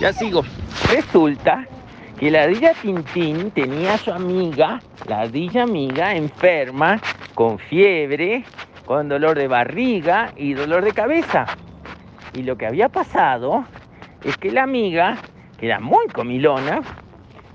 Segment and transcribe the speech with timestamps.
[0.00, 0.42] Ya sigo.
[0.88, 1.66] Resulta
[2.20, 7.00] que la ardilla Tintín tenía a su amiga, la ardilla amiga, enferma,
[7.34, 8.44] con fiebre,
[8.86, 11.46] con dolor de barriga y dolor de cabeza.
[12.32, 13.64] Y lo que había pasado
[14.22, 15.18] es que la amiga,
[15.58, 16.80] que era muy comilona,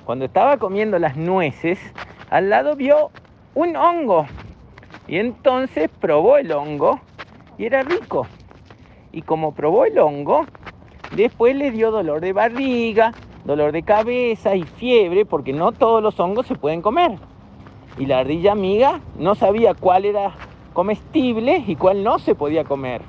[0.04, 1.80] cuando estaba comiendo las nueces,
[2.30, 3.12] al lado vio
[3.55, 4.25] un hongo.
[5.07, 7.00] Y entonces probó el hongo
[7.57, 8.28] y era rico.
[9.14, 10.46] Y como probó el hongo,
[11.16, 13.13] después le dio dolor de barriga,
[13.45, 17.17] dolor de cabeza y fiebre, porque no todos los hongos se pueden comer.
[17.98, 20.34] Y la ardilla amiga no sabía cuál era
[20.73, 23.02] comestible y cuál no se podía comer.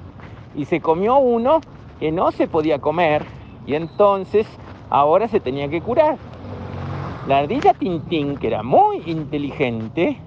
[0.55, 1.61] Y se comió uno
[1.99, 3.25] que no se podía comer
[3.67, 4.47] y entonces
[4.91, 6.17] ahora se tenía que curar.
[7.27, 10.19] La ardilla Tintín, que era muy inteligente,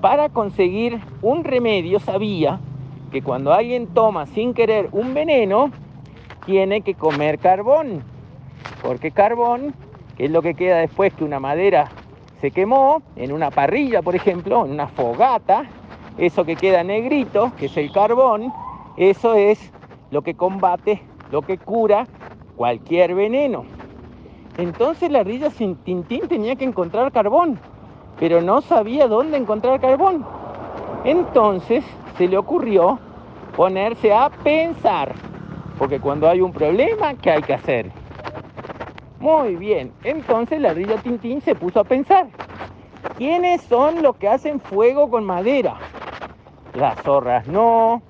[0.00, 2.60] para conseguir un remedio sabía
[3.10, 5.70] que cuando alguien toma sin querer un veneno,
[6.46, 8.02] tiene que comer carbón.
[8.82, 9.74] Porque carbón,
[10.16, 11.90] es lo que queda después que una madera
[12.40, 15.64] se quemó, en una parrilla, por ejemplo, en una fogata,
[16.16, 18.52] eso que queda negrito, que es el carbón,
[18.96, 19.72] eso es
[20.10, 22.06] lo que combate, lo que cura
[22.56, 23.64] cualquier veneno.
[24.56, 27.58] Entonces la ardilla sin Tintín tenía que encontrar carbón,
[28.18, 30.24] pero no sabía dónde encontrar carbón.
[31.04, 31.84] Entonces
[32.16, 32.98] se le ocurrió
[33.56, 35.14] ponerse a pensar,
[35.78, 37.90] porque cuando hay un problema, ¿qué hay que hacer?
[39.20, 42.26] Muy bien, entonces la ardilla Tintín se puso a pensar,
[43.16, 45.78] ¿quiénes son los que hacen fuego con madera?
[46.74, 48.02] Las zorras no,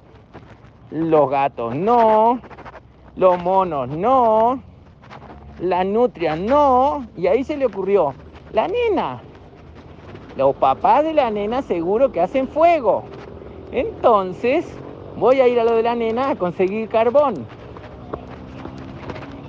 [0.90, 2.40] los gatos no,
[3.16, 4.60] los monos no,
[5.60, 8.14] la nutria no, y ahí se le ocurrió,
[8.52, 9.22] la nena.
[10.36, 13.04] Los papás de la nena seguro que hacen fuego.
[13.72, 14.66] Entonces
[15.16, 17.46] voy a ir a lo de la nena a conseguir carbón.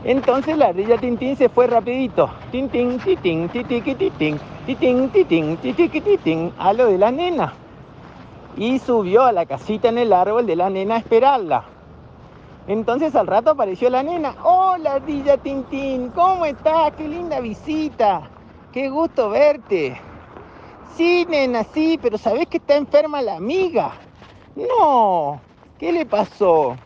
[0.07, 2.29] Entonces la ardilla Tintín se fue rapidito.
[2.49, 7.53] Tintín, titín, titiqui, titín, titín, titín, titiqui, titín, a lo de la nena.
[8.55, 11.65] Y subió a la casita en el árbol de la nena a esperarla.
[12.69, 14.33] Entonces al rato apareció la nena.
[14.45, 16.93] Hola, ardilla Tintín, ¿cómo estás?
[16.93, 18.29] Qué linda visita.
[18.71, 19.99] Qué gusto verte.
[20.95, 23.91] Sí, nena, sí, pero ¿sabés que está enferma la amiga?
[24.55, 25.41] No,
[25.77, 26.77] ¿qué le pasó?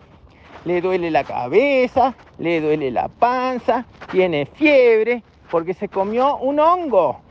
[0.66, 7.22] Le duele la cabeza, le duele la panza, tiene fiebre porque se comió un hongo.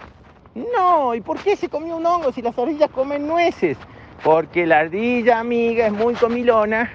[0.54, 3.78] No, ¿y por qué se comió un hongo si las ardillas comen nueces?
[4.24, 6.90] Porque la ardilla amiga es muy comilona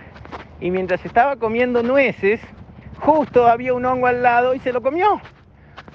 [0.60, 2.42] y mientras estaba comiendo nueces,
[3.00, 5.22] justo había un hongo al lado y se lo comió.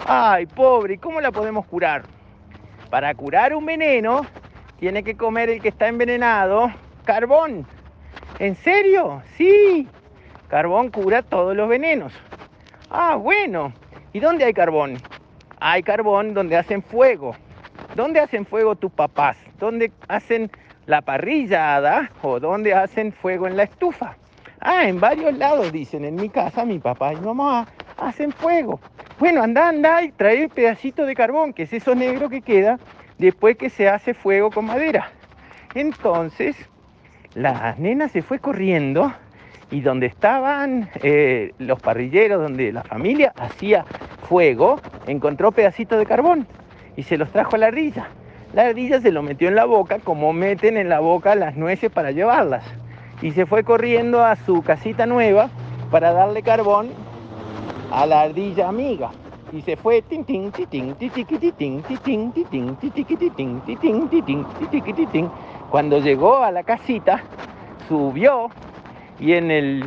[0.07, 2.03] Ay, pobre, ¿y cómo la podemos curar?
[2.89, 4.27] Para curar un veneno,
[4.79, 6.73] tiene que comer el que está envenenado
[7.05, 7.67] carbón.
[8.39, 9.23] ¿En serio?
[9.37, 9.87] Sí.
[10.51, 12.13] Carbón cura todos los venenos.
[12.91, 13.73] Ah, bueno.
[14.13, 14.97] ¿Y dónde hay carbón?
[15.61, 17.37] Hay carbón donde hacen fuego.
[17.95, 19.37] ¿Dónde hacen fuego tus papás?
[19.61, 20.51] ¿Dónde hacen
[20.87, 24.17] la parrillada o dónde hacen fuego en la estufa?
[24.59, 26.05] Ah, en varios lados dicen.
[26.05, 28.81] En mi casa mi papá y mamá hacen fuego.
[29.21, 32.81] Bueno, anda, anda y trae el pedacito de carbón, que es eso negro que queda
[33.19, 35.13] después que se hace fuego con madera.
[35.77, 36.57] Entonces,
[37.35, 39.13] la nena se fue corriendo
[39.71, 43.85] y donde estaban eh, los parrilleros, donde la familia hacía
[44.29, 46.47] fuego, encontró pedacitos de carbón
[46.97, 48.09] y se los trajo a la ardilla.
[48.53, 51.91] La ardilla se lo metió en la boca como meten en la boca las nueces
[51.91, 52.65] para llevarlas
[53.23, 55.51] y se fue corriendo a su casita nueva
[55.91, 56.91] para darle carbón
[57.91, 59.11] a la ardilla amiga.
[59.53, 61.83] Y se fue tin tin titín titiquititín.
[65.71, 67.25] Cuando llegó a la casita,
[67.89, 68.49] subió
[69.21, 69.85] y en el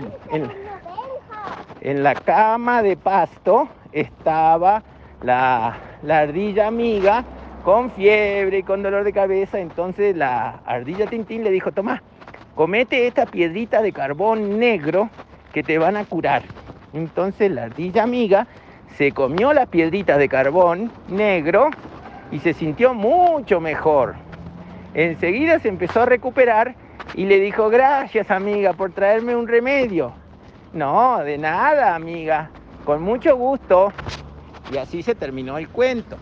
[1.82, 4.84] en, la cama de pasto estaba
[5.22, 7.26] la, la ardilla amiga
[7.66, 9.60] con fiebre y con dolor de cabeza.
[9.60, 12.02] Entonces la ardilla Tintín le dijo, toma,
[12.56, 15.10] comete esta piedrita de carbón negro
[15.52, 16.44] que te van a curar.
[16.94, 18.48] Entonces la ardilla amiga
[18.98, 21.70] se comió las piedritas de carbón negro
[22.32, 24.16] y se sintió mucho mejor.
[24.94, 26.76] Enseguida se empezó a recuperar
[27.16, 30.14] y le dijo, gracias amiga por traerme un remedio.
[30.74, 32.50] No, de nada amiga,
[32.84, 33.94] con mucho gusto.
[34.72, 36.18] Y así se terminó el cuento.